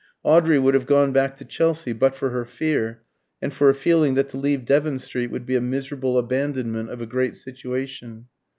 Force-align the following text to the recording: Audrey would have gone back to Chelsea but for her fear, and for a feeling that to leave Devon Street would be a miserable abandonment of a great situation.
Audrey 0.23 0.57
would 0.57 0.73
have 0.73 0.87
gone 0.87 1.11
back 1.11 1.37
to 1.37 1.45
Chelsea 1.45 1.93
but 1.93 2.15
for 2.15 2.31
her 2.31 2.43
fear, 2.43 3.03
and 3.39 3.53
for 3.53 3.69
a 3.69 3.75
feeling 3.75 4.15
that 4.15 4.29
to 4.29 4.35
leave 4.37 4.65
Devon 4.65 4.97
Street 4.97 5.29
would 5.29 5.45
be 5.45 5.55
a 5.55 5.61
miserable 5.61 6.17
abandonment 6.17 6.89
of 6.89 7.03
a 7.03 7.05
great 7.05 7.35
situation. 7.35 8.25